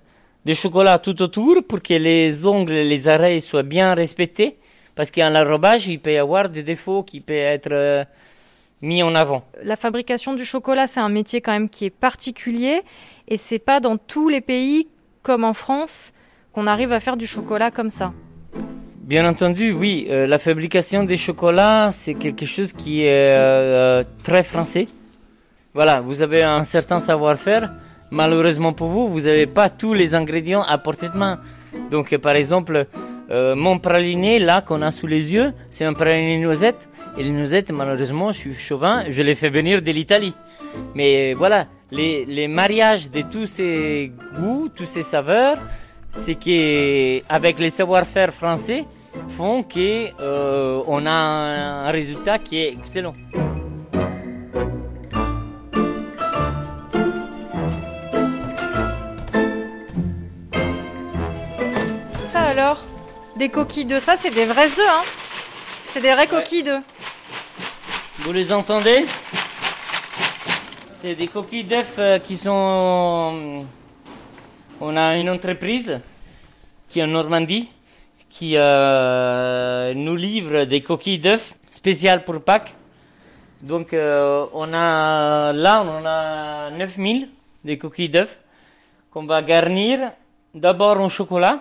de 0.47 0.55
chocolat 0.55 1.01
tout 1.01 1.21
autour 1.23 1.57
pour 1.69 1.83
que 1.83 1.95
les 1.95 2.47
ongles 2.47 2.75
et 2.75 2.85
les 2.85 3.09
oreilles 3.09 3.41
soient 3.41 3.65
bien 3.65 3.95
respectés, 3.95 4.59
parce 4.95 5.11
qu'en 5.11 5.31
l'enrobage, 5.31 5.89
il 5.89 5.99
peut 5.99 6.13
y 6.13 6.19
avoir 6.19 6.49
des 6.49 6.63
défauts 6.63 7.03
qui 7.03 7.19
peuvent 7.21 7.37
être 7.37 7.73
euh, 7.73 8.05
mis 8.81 9.03
en 9.03 9.17
avant. 9.17 9.43
La 9.65 9.75
fabrication 9.75 10.35
du 10.35 10.45
chocolat, 10.45 10.87
c'est 10.87 11.01
un 11.01 11.09
métier 11.09 11.41
quand 11.41 11.51
même 11.51 11.69
qui 11.69 11.87
est 11.87 11.91
particulier 11.91 12.83
et 13.27 13.39
c'est 13.39 13.59
pas 13.59 13.81
dans 13.81 13.97
tous 13.97 14.29
les 14.29 14.41
pays 14.41 14.87
comme 15.25 15.43
en 15.43 15.53
France 15.53 16.13
qu'on 16.53 16.69
arrive 16.69 16.93
à 16.93 17.01
faire 17.01 17.17
du 17.17 17.27
chocolat 17.27 17.73
comme 17.73 17.91
ça. 17.91 18.13
Bien 19.03 19.29
entendu, 19.29 19.73
oui, 19.73 20.07
euh, 20.11 20.29
la 20.29 20.39
fabrication 20.39 21.03
des 21.03 21.17
chocolats, 21.17 21.91
c'est 21.91 22.15
quelque 22.15 22.47
chose 22.47 22.73
qui 22.73 23.03
est 23.03 23.35
euh, 23.37 24.05
très 24.23 24.45
français. 24.45 24.87
Voilà, 25.75 26.01
vous 26.01 26.23
avez 26.23 26.45
un 26.45 26.63
certain 26.63 27.01
savoir-faire. 27.01 27.73
Malheureusement 28.11 28.73
pour 28.73 28.89
vous, 28.89 29.09
vous 29.09 29.23
n'avez 29.23 29.47
pas 29.47 29.69
tous 29.69 29.95
les 29.95 30.15
ingrédients 30.15 30.63
à 30.63 30.79
portée 30.79 31.09
de 31.09 31.17
main. 31.17 31.41
Donc, 31.91 32.13
euh, 32.13 32.19
par 32.19 32.37
exemple, 32.37 32.87
euh, 33.31 33.57
mon 33.57 33.79
praliné, 33.79 34.39
là, 34.39 34.61
qu'on 34.63 34.83
a 34.83 34.91
sous 34.91 35.07
les 35.07 35.35
yeux, 35.35 35.53
c'est 35.71 35.85
un 35.85 35.95
praliné 35.95 36.39
noisette. 36.39 36.89
Et 37.19 37.25
les 37.25 37.31
noisettes, 37.31 37.73
malheureusement, 37.73 38.31
je 38.33 38.39
suis 38.39 38.55
chauvin, 38.55 39.05
je 39.09 39.23
les 39.23 39.35
fais 39.35 39.49
venir 39.49 39.83
de 39.83 39.91
l'Italie. 39.91 40.35
Mais 40.95 41.33
euh, 41.33 41.37
voilà, 41.37 41.67
les, 41.91 42.49
mariages 42.49 43.11
de 43.11 43.23
tous 43.23 43.47
ces 43.47 44.13
goûts, 44.39 44.69
tous 44.75 44.87
ces 44.87 45.03
saveurs, 45.03 45.59
c'est 46.09 46.35
que 46.35 47.23
avec 47.29 47.59
les 47.59 47.71
savoir-faire 47.71 48.33
français, 48.33 48.85
font 49.29 49.63
que 49.63 50.09
euh, 50.21 50.83
on 50.87 51.07
a 51.07 51.11
un 51.11 51.91
résultat 51.91 52.39
qui 52.39 52.59
est 52.59 52.73
excellent. 52.73 53.15
Alors 62.57 62.83
Des 63.37 63.51
coquilles 63.51 63.85
d'œufs, 63.85 64.03
ça 64.03 64.17
c'est 64.17 64.31
des 64.31 64.47
vrais 64.47 64.71
œufs, 64.81 64.89
hein 64.89 65.05
C'est 65.89 66.01
des 66.01 66.13
vraies 66.13 66.27
coquilles 66.27 66.63
d'œufs. 66.63 66.83
Vous 68.21 68.33
les 68.33 68.51
entendez? 68.51 69.05
C'est 70.99 71.15
des 71.15 71.29
coquilles 71.29 71.65
d'œufs 71.65 71.97
euh, 71.99 72.19
qui 72.19 72.39
sont. 72.39 73.63
On 74.81 74.97
a 74.97 75.17
une 75.19 75.29
entreprise 75.29 76.01
qui 76.89 77.01
est 77.01 77.05
en 77.05 77.09
Normandie 77.09 77.69
qui 78.31 78.55
euh, 78.57 79.93
nous 79.95 80.17
livre 80.17 80.65
des 80.65 80.81
coquilles 80.81 81.19
d'œufs 81.19 81.53
spéciales 81.71 82.25
pour 82.25 82.41
Pâques. 82.41 82.75
Donc 83.61 83.93
euh, 83.93 84.47
on 84.55 84.73
a 84.73 85.53
là 85.53 85.85
on 85.85 86.07
a 86.07 86.71
9000 86.71 87.29
des 87.65 87.77
coquilles 87.77 88.09
d'œufs 88.09 88.35
qu'on 89.11 89.27
va 89.27 89.43
garnir 89.43 90.13
d'abord 90.55 90.99
en 91.01 91.11
chocolat 91.11 91.61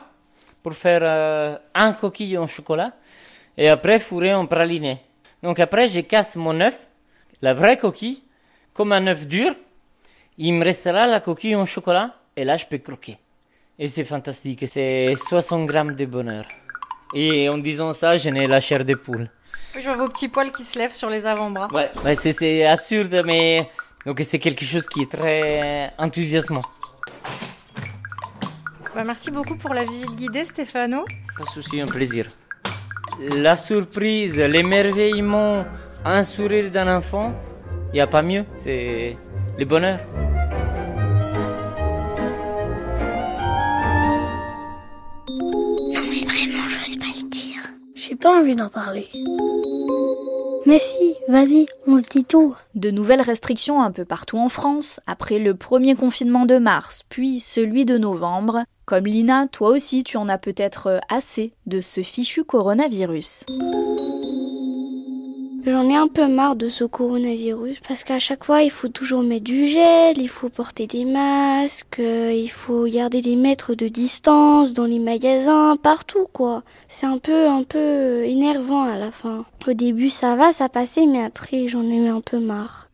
pour 0.65 0.73
faire 0.73 1.01
euh, 1.03 1.59
un 1.75 1.93
coquille 1.93 2.39
en 2.39 2.47
chocolat 2.47 2.93
et 3.55 3.69
après 3.69 3.99
fourrer 3.99 4.33
en 4.33 4.47
praliné. 4.47 4.97
Donc 5.43 5.59
après, 5.59 5.87
je 5.89 5.99
casse 5.99 6.35
mon 6.37 6.59
œuf, 6.59 6.75
la 7.43 7.53
vraie 7.53 7.77
coquille, 7.77 8.23
comme 8.73 8.91
un 8.91 9.05
œuf 9.05 9.27
dur. 9.27 9.53
Il 10.39 10.55
me 10.55 10.65
restera 10.65 11.05
la 11.05 11.19
coquille 11.19 11.55
en 11.55 11.67
chocolat 11.67 12.15
et 12.35 12.43
là, 12.43 12.57
je 12.57 12.65
peux 12.65 12.79
croquer. 12.79 13.19
Et 13.77 13.87
c'est 13.87 14.05
fantastique, 14.05 14.65
c'est 14.67 15.13
60 15.27 15.67
grammes 15.67 15.95
de 15.95 16.05
bonheur. 16.07 16.45
Et 17.13 17.47
en 17.47 17.59
disant 17.59 17.93
ça, 17.93 18.17
je 18.17 18.29
n'ai 18.29 18.47
la 18.47 18.59
chair 18.59 18.83
de 18.83 18.95
poule. 18.95 19.29
Je 19.75 19.81
vois 19.81 19.97
vos 19.97 20.09
petits 20.09 20.29
poils 20.29 20.51
qui 20.51 20.63
se 20.63 20.79
lèvent 20.79 20.93
sur 20.93 21.11
les 21.11 21.27
avant-bras. 21.27 21.67
Ouais, 21.71 21.91
ouais, 22.03 22.15
c'est, 22.15 22.31
c'est 22.31 22.65
absurde, 22.65 23.21
mais 23.23 23.69
donc 24.03 24.19
c'est 24.25 24.39
quelque 24.39 24.65
chose 24.65 24.87
qui 24.87 25.03
est 25.03 25.11
très 25.11 25.93
enthousiasmant. 25.99 26.63
Bah, 28.95 29.03
merci 29.05 29.29
beaucoup 29.29 29.57
pour 29.57 29.73
la 29.73 29.83
visite 29.83 30.15
guidée, 30.15 30.45
Stéphano. 30.45 31.03
Pas 31.37 31.43
de 31.43 31.49
souci, 31.49 31.81
un 31.81 31.85
plaisir. 31.85 32.27
La 33.19 33.57
surprise, 33.57 34.37
l'émerveillement, 34.37 35.65
un 36.05 36.23
sourire 36.23 36.71
d'un 36.71 36.95
enfant, 36.95 37.33
il 37.91 37.95
n'y 37.95 37.99
a 37.99 38.07
pas 38.07 38.21
mieux, 38.21 38.45
c'est 38.55 39.17
le 39.59 39.65
bonheur. 39.65 39.99
Non 45.27 46.01
mais 46.09 46.23
vraiment, 46.23 46.69
j'ose 46.69 46.95
pas 46.95 47.11
le 47.17 47.29
dire. 47.29 47.63
J'ai 47.95 48.15
pas 48.15 48.39
envie 48.39 48.55
d'en 48.55 48.69
parler. 48.69 49.09
Mais 50.65 50.79
si, 50.79 51.15
vas-y, 51.27 51.65
on 51.85 51.99
se 51.99 52.07
dit 52.09 52.23
tout. 52.23 52.55
De 52.75 52.91
nouvelles 52.91 53.21
restrictions 53.21 53.83
un 53.83 53.91
peu 53.91 54.05
partout 54.05 54.37
en 54.37 54.47
France, 54.47 55.01
après 55.05 55.37
le 55.37 55.53
premier 55.53 55.95
confinement 55.95 56.45
de 56.45 56.59
mars, 56.59 57.03
puis 57.09 57.41
celui 57.41 57.83
de 57.83 57.97
novembre. 57.97 58.63
Comme 58.85 59.05
Lina, 59.05 59.47
toi 59.47 59.69
aussi 59.69 60.03
tu 60.03 60.15
en 60.17 60.29
as 60.29 60.37
peut-être 60.37 60.87
euh, 60.87 60.99
assez 61.09 61.53
de 61.65 61.79
ce 61.79 62.03
fichu 62.03 62.43
coronavirus. 62.43 63.45
J'en 65.65 65.89
ai 65.89 65.95
un 65.95 66.07
peu 66.07 66.27
marre 66.27 66.55
de 66.55 66.69
ce 66.69 66.83
coronavirus 66.83 67.79
parce 67.87 68.03
qu'à 68.03 68.19
chaque 68.19 68.43
fois 68.43 68.61
il 68.61 68.69
faut 68.69 68.87
toujours 68.87 69.23
mettre 69.23 69.45
du 69.45 69.65
gel, 69.65 70.19
il 70.19 70.29
faut 70.29 70.49
porter 70.49 70.85
des 70.85 71.03
masques, 71.03 71.99
euh, 71.99 72.31
il 72.31 72.51
faut 72.51 72.85
garder 72.85 73.23
des 73.23 73.35
mètres 73.35 73.73
de 73.73 73.87
distance 73.87 74.73
dans 74.73 74.85
les 74.85 74.99
magasins, 74.99 75.77
partout 75.81 76.27
quoi. 76.31 76.61
C'est 76.87 77.07
un 77.07 77.17
peu 77.17 77.47
un 77.47 77.63
peu 77.63 78.23
énervant 78.23 78.83
à 78.83 78.97
la 78.97 79.09
fin. 79.09 79.45
Au 79.67 79.73
début 79.73 80.11
ça 80.11 80.35
va, 80.35 80.53
ça 80.53 80.69
passait 80.69 81.07
mais 81.07 81.23
après 81.23 81.67
j'en 81.67 81.81
ai 81.89 81.95
eu 81.95 82.07
un 82.07 82.21
peu 82.21 82.37
marre. 82.37 82.89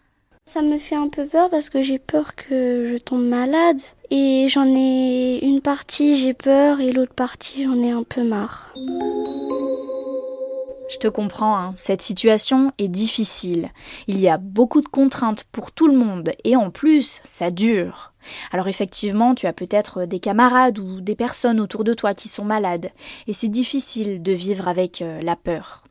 Ça 0.53 0.61
me 0.61 0.77
fait 0.77 0.95
un 0.95 1.07
peu 1.07 1.25
peur 1.25 1.49
parce 1.49 1.69
que 1.69 1.81
j'ai 1.81 1.97
peur 1.97 2.35
que 2.35 2.85
je 2.85 2.97
tombe 2.97 3.23
malade 3.23 3.79
et 4.09 4.47
j'en 4.49 4.65
ai 4.65 5.39
une 5.43 5.61
partie 5.61 6.17
j'ai 6.17 6.33
peur 6.33 6.81
et 6.81 6.91
l'autre 6.91 7.13
partie 7.13 7.63
j'en 7.63 7.81
ai 7.81 7.91
un 7.91 8.03
peu 8.03 8.21
marre. 8.21 8.73
Je 10.89 10.97
te 10.97 11.07
comprends, 11.07 11.55
hein, 11.55 11.71
cette 11.77 12.01
situation 12.01 12.73
est 12.79 12.89
difficile. 12.89 13.69
Il 14.07 14.19
y 14.19 14.27
a 14.27 14.37
beaucoup 14.37 14.81
de 14.81 14.89
contraintes 14.89 15.45
pour 15.53 15.71
tout 15.71 15.87
le 15.87 15.97
monde 15.97 16.33
et 16.43 16.57
en 16.57 16.69
plus, 16.69 17.21
ça 17.23 17.49
dure. 17.49 18.11
Alors 18.51 18.67
effectivement, 18.67 19.35
tu 19.35 19.47
as 19.47 19.53
peut-être 19.53 20.03
des 20.03 20.19
camarades 20.19 20.79
ou 20.79 20.99
des 20.99 21.15
personnes 21.15 21.61
autour 21.61 21.85
de 21.85 21.93
toi 21.93 22.13
qui 22.13 22.27
sont 22.27 22.43
malades 22.43 22.89
et 23.25 23.31
c'est 23.31 23.47
difficile 23.47 24.21
de 24.21 24.33
vivre 24.33 24.67
avec 24.67 25.01
euh, 25.01 25.21
la 25.21 25.37
peur. 25.37 25.85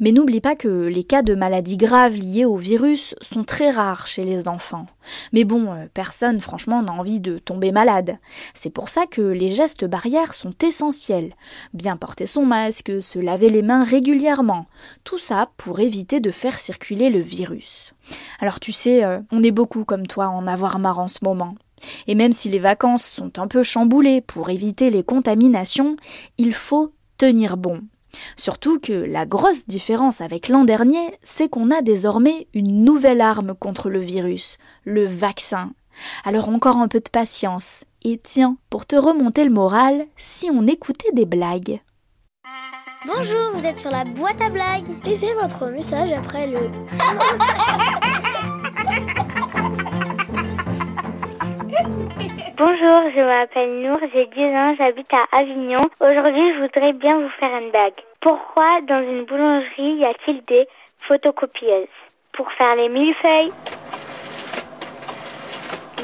Mais 0.00 0.12
n'oublie 0.12 0.40
pas 0.40 0.56
que 0.56 0.86
les 0.86 1.04
cas 1.04 1.22
de 1.22 1.34
maladies 1.34 1.76
graves 1.76 2.14
liées 2.14 2.44
au 2.44 2.56
virus 2.56 3.14
sont 3.20 3.44
très 3.44 3.70
rares 3.70 4.06
chez 4.06 4.24
les 4.24 4.48
enfants. 4.48 4.86
Mais 5.32 5.44
bon, 5.44 5.72
euh, 5.72 5.86
personne 5.92 6.40
franchement 6.40 6.82
n'a 6.82 6.92
envie 6.92 7.20
de 7.20 7.38
tomber 7.38 7.72
malade. 7.72 8.18
C'est 8.54 8.70
pour 8.70 8.88
ça 8.88 9.06
que 9.06 9.22
les 9.22 9.48
gestes 9.48 9.84
barrières 9.84 10.34
sont 10.34 10.54
essentiels. 10.62 11.34
Bien 11.72 11.96
porter 11.96 12.26
son 12.26 12.44
masque, 12.44 12.92
se 13.02 13.18
laver 13.18 13.48
les 13.48 13.62
mains 13.62 13.84
régulièrement. 13.84 14.66
Tout 15.04 15.18
ça 15.18 15.50
pour 15.56 15.80
éviter 15.80 16.20
de 16.20 16.30
faire 16.30 16.58
circuler 16.58 17.10
le 17.10 17.20
virus. 17.20 17.94
Alors 18.40 18.60
tu 18.60 18.72
sais, 18.72 19.04
euh, 19.04 19.20
on 19.32 19.42
est 19.42 19.50
beaucoup 19.50 19.84
comme 19.84 20.06
toi 20.06 20.28
en 20.28 20.46
avoir 20.46 20.78
marre 20.78 20.98
en 20.98 21.08
ce 21.08 21.18
moment. 21.22 21.54
Et 22.06 22.14
même 22.14 22.32
si 22.32 22.48
les 22.48 22.58
vacances 22.58 23.04
sont 23.04 23.38
un 23.38 23.48
peu 23.48 23.62
chamboulées 23.62 24.20
pour 24.20 24.50
éviter 24.50 24.90
les 24.90 25.02
contaminations, 25.02 25.96
il 26.38 26.52
faut 26.52 26.92
tenir 27.16 27.56
bon. 27.56 27.80
Surtout 28.36 28.78
que 28.78 28.92
la 28.92 29.26
grosse 29.26 29.66
différence 29.66 30.20
avec 30.20 30.48
l'an 30.48 30.64
dernier, 30.64 31.18
c'est 31.22 31.48
qu'on 31.48 31.70
a 31.70 31.82
désormais 31.82 32.48
une 32.54 32.84
nouvelle 32.84 33.20
arme 33.20 33.54
contre 33.54 33.90
le 33.90 34.00
virus, 34.00 34.58
le 34.84 35.04
vaccin. 35.04 35.72
Alors 36.24 36.48
encore 36.48 36.78
un 36.78 36.88
peu 36.88 37.00
de 37.00 37.10
patience. 37.10 37.84
Et 38.02 38.18
tiens, 38.22 38.56
pour 38.70 38.86
te 38.86 38.96
remonter 38.96 39.44
le 39.44 39.50
moral, 39.50 40.06
si 40.16 40.50
on 40.50 40.66
écoutait 40.66 41.12
des 41.12 41.26
blagues. 41.26 41.80
Bonjour, 43.06 43.52
vous 43.54 43.66
êtes 43.66 43.80
sur 43.80 43.90
la 43.90 44.04
boîte 44.04 44.40
à 44.40 44.48
blagues. 44.48 44.84
Laissez 45.04 45.34
votre 45.34 45.66
message 45.66 46.12
après 46.12 46.46
le... 46.46 46.58
Bonjour, 52.94 53.10
je 53.16 53.20
m'appelle 53.22 53.80
Nour, 53.80 53.98
j'ai 54.12 54.26
10 54.26 54.40
ans, 54.54 54.74
j'habite 54.78 55.12
à 55.12 55.38
Avignon. 55.38 55.80
Aujourd'hui, 55.98 56.54
je 56.54 56.60
voudrais 56.60 56.92
bien 56.92 57.18
vous 57.18 57.28
faire 57.40 57.50
une 57.60 57.72
bague. 57.72 57.94
Pourquoi 58.20 58.82
dans 58.82 59.02
une 59.02 59.24
boulangerie 59.24 59.94
y 59.94 60.04
a-t-il 60.04 60.44
des 60.44 60.68
photocopieuses 61.08 61.88
Pour 62.34 62.50
faire 62.52 62.76
les 62.76 62.88
millefeuilles? 62.88 63.50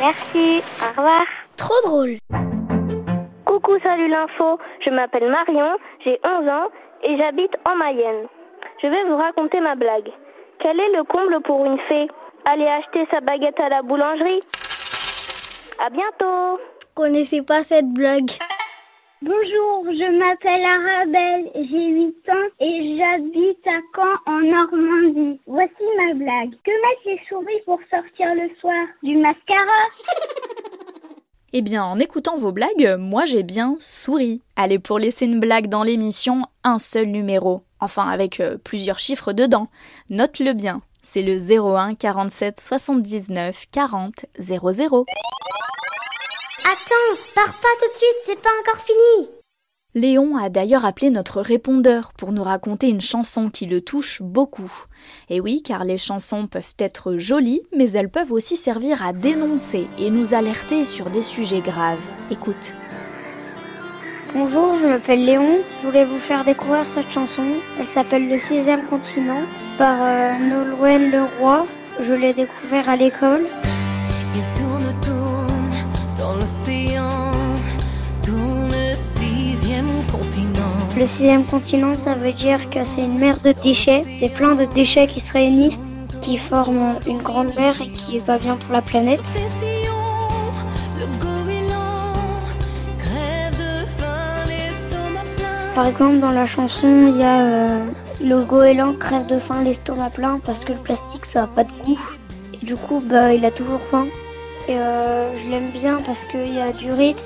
Merci, 0.01 0.63
au 0.83 0.89
revoir. 0.99 1.25
Trop 1.57 1.81
drôle. 1.85 2.17
Coucou, 3.45 3.79
salut 3.85 4.09
l'info. 4.09 4.59
Je 4.85 4.91
m'appelle 4.91 5.31
Marion, 5.31 5.77
j'ai 6.05 6.19
11 6.25 6.49
ans 6.49 6.69
et 7.05 7.17
j'habite 7.17 7.55
en 7.67 7.77
Mayenne. 7.77 8.27
Je 8.83 8.89
vais 8.89 9.05
vous 9.05 9.17
raconter 9.17 9.61
ma 9.61 9.77
blague. 9.77 10.11
Quel 10.59 10.81
est 10.81 10.97
le 10.97 11.05
comble 11.05 11.41
pour 11.43 11.65
une 11.65 11.79
fée? 11.89 12.09
Aller 12.47 12.67
acheter 12.67 13.07
sa 13.13 13.21
baguette 13.21 13.61
à 13.61 13.69
la 13.69 13.83
boulangerie. 13.83 14.41
À 15.79 15.89
bientôt. 15.89 16.59
Connaissez 17.01 17.41
pas 17.41 17.65
cette 17.65 17.89
blague 17.89 18.31
Bonjour, 19.23 19.85
je 19.87 20.19
m'appelle 20.19 20.63
Arabelle, 20.63 21.51
j'ai 21.55 21.87
8 21.95 22.29
ans 22.29 22.49
et 22.61 22.99
j'habite 22.99 23.67
à 23.67 23.81
Caen 23.97 24.19
en 24.27 24.41
Normandie. 24.41 25.41
Voici 25.47 25.83
ma 25.97 26.13
blague. 26.13 26.51
Que 26.63 26.71
mettent 26.71 27.07
les 27.07 27.21
souris 27.27 27.63
pour 27.65 27.79
sortir 27.89 28.35
le 28.35 28.55
soir 28.61 28.87
Du 29.03 29.17
mascara? 29.17 29.65
Eh 31.55 31.63
bien, 31.63 31.83
en 31.85 31.99
écoutant 31.99 32.37
vos 32.37 32.53
blagues, 32.53 32.97
moi 32.99 33.25
j'ai 33.25 33.45
bien 33.45 33.77
souri. 33.79 34.43
Allez, 34.55 34.79
pour 34.79 34.99
laisser 34.99 35.25
une 35.25 35.41
blague 35.41 35.69
dans 35.69 35.83
l'émission, 35.83 36.43
un 36.65 36.79
seul 36.79 37.07
numéro. 37.07 37.63
Enfin, 37.81 38.11
avec 38.11 38.41
euh, 38.41 38.59
plusieurs 38.63 38.99
chiffres 38.99 39.33
dedans. 39.33 39.69
Note-le 40.11 40.53
bien. 40.53 40.83
C'est 41.01 41.23
le 41.23 41.39
01 41.39 41.95
47 41.95 42.61
79 42.61 43.65
40 43.73 44.27
00. 44.39 45.07
Attends, 46.71 47.21
pars 47.35 47.53
pas 47.55 47.69
tout 47.81 47.93
de 47.93 47.99
suite, 47.99 48.17
c'est 48.23 48.41
pas 48.41 48.51
encore 48.61 48.81
fini. 48.81 49.29
Léon 49.97 50.37
a 50.37 50.51
d'ailleurs 50.51 50.85
appelé 50.85 51.11
notre 51.11 51.41
répondeur 51.41 52.13
pour 52.13 52.31
nous 52.31 52.45
raconter 52.45 52.89
une 52.89 53.01
chanson 53.01 53.51
qui 53.51 53.67
le 53.67 53.81
touche 53.81 54.23
beaucoup. 54.23 54.71
Et 55.31 55.41
oui, 55.41 55.63
car 55.65 55.83
les 55.83 55.99
chansons 55.99 56.47
peuvent 56.47 56.75
être 56.79 57.17
jolies, 57.17 57.63
mais 57.77 57.91
elles 57.91 58.09
peuvent 58.09 58.31
aussi 58.31 58.57
servir 58.57 59.05
à 59.05 59.13
dénoncer 59.13 59.89
et 59.99 60.11
nous 60.11 60.33
alerter 60.33 60.85
sur 60.85 61.11
des 61.11 61.23
sujets 61.23 61.61
graves. 61.61 61.99
Écoute. 62.31 62.77
Bonjour, 64.33 64.77
je 64.81 64.87
m'appelle 64.87 65.25
Léon. 65.25 65.65
Je 65.81 65.89
voulais 65.89 66.05
vous 66.05 66.21
faire 66.21 66.45
découvrir 66.45 66.87
cette 66.95 67.11
chanson. 67.11 67.47
Elle 67.81 67.89
s'appelle 67.95 68.29
Le 68.29 68.39
sixième 68.43 68.87
continent 68.87 69.43
par 69.77 69.97
euh, 70.01 70.39
Nolwenn 70.39 71.11
Leroy. 71.11 71.67
Je 71.99 72.13
l'ai 72.13 72.33
découvert 72.33 72.89
à 72.89 72.95
l'école. 72.95 73.49
Dans 76.31 76.37
l'océan, 76.37 77.33
tourne 78.23 78.71
le 78.71 78.95
sixième 78.95 79.89
continent. 80.13 80.77
Le 80.97 81.09
sixième 81.17 81.45
continent, 81.45 81.91
ça 82.05 82.15
veut 82.15 82.33
dire 82.33 82.61
que 82.71 82.79
c'est 82.95 83.03
une 83.03 83.19
mer 83.19 83.37
de 83.41 83.51
déchets. 83.65 84.03
C'est 84.21 84.29
plein 84.29 84.55
de 84.55 84.65
déchets 84.67 85.09
qui 85.09 85.23
se 85.23 85.33
réunissent, 85.33 85.79
qui 86.23 86.39
forment 86.39 87.01
une 87.09 87.21
grande 87.21 87.53
mer 87.57 87.75
et 87.81 87.89
qui 87.89 88.19
est 88.19 88.25
pas 88.25 88.39
bien 88.39 88.55
pour 88.55 88.73
la 88.73 88.81
planète. 88.81 89.21
Par 95.75 95.87
exemple, 95.87 96.21
dans 96.21 96.31
la 96.31 96.47
chanson, 96.47 97.09
il 97.09 97.19
y 97.19 97.25
a 97.25 97.41
euh, 97.41 97.91
le 98.23 98.45
goéland 98.45 98.93
crève 98.93 99.27
de 99.27 99.41
faim, 99.41 99.65
l'estomac 99.65 100.11
plein 100.11 100.39
parce 100.47 100.63
que 100.65 100.75
le 100.75 100.79
plastique 100.79 101.27
ça 101.33 101.43
a 101.43 101.47
pas 101.49 101.65
de 101.65 101.73
goût. 101.85 101.99
Et 102.55 102.65
du 102.65 102.77
coup, 102.77 103.03
bah, 103.05 103.35
il 103.35 103.45
a 103.45 103.51
toujours 103.51 103.81
faim. 103.91 104.07
Euh, 104.69 105.33
je 105.43 105.51
l'aime 105.51 105.71
bien 105.71 105.99
parce 106.05 106.19
qu'il 106.31 106.55
y 106.55 106.61
a 106.61 106.73
du 106.73 106.93
rythme. 106.93 107.21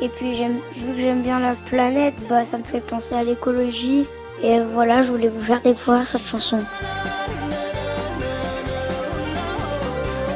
Et 0.00 0.08
puis, 0.08 0.34
j'aime, 0.34 0.58
vu 0.74 0.92
que 0.92 1.00
j'aime 1.00 1.22
bien 1.22 1.38
la 1.38 1.54
planète, 1.70 2.14
bah, 2.28 2.42
ça 2.50 2.58
me 2.58 2.64
fait 2.64 2.80
penser 2.80 3.12
à 3.12 3.22
l'écologie. 3.22 4.06
Et 4.42 4.60
voilà, 4.72 5.04
je 5.04 5.10
voulais 5.10 5.28
vous 5.28 5.42
faire 5.42 5.62
découvrir 5.62 6.06
cette 6.10 6.26
chanson. 6.26 6.58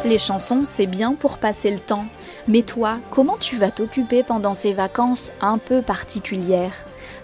Les 0.05 0.19
chansons, 0.19 0.63
c'est 0.65 0.87
bien 0.87 1.15
pour 1.15 1.39
passer 1.39 1.71
le 1.71 1.81
temps. 1.81 2.05
Mais 2.47 2.63
toi, 2.63 2.99
comment 3.11 3.37
tu 3.37 3.57
vas 3.57 3.71
t'occuper 3.71 4.23
pendant 4.23 4.55
ces 4.55 4.73
vacances 4.73 5.33
un 5.41 5.59
peu 5.59 5.83
particulières? 5.83 6.73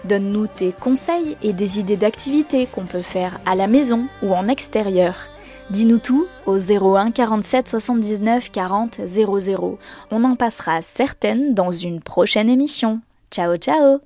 Donne-nous 0.03 0.47
tes 0.47 0.71
conseils 0.71 1.35
et 1.41 1.53
des 1.53 1.79
idées 1.79 1.97
d'activités 1.97 2.67
qu'on 2.67 2.85
peut 2.85 3.01
faire 3.01 3.39
à 3.45 3.55
la 3.55 3.65
maison 3.65 4.07
ou 4.21 4.35
en 4.35 4.47
extérieur. 4.47 5.29
Dis-nous 5.71 5.99
tout 5.99 6.27
au 6.45 6.57
01 6.57 7.11
47 7.11 7.67
79 7.67 8.51
40 8.51 8.99
00. 9.05 9.79
On 10.11 10.23
en 10.23 10.35
passera 10.35 10.81
certaines 10.81 11.53
dans 11.53 11.71
une 11.71 12.01
prochaine 12.01 12.49
émission. 12.49 13.01
Ciao 13.31 13.57
ciao 13.57 14.05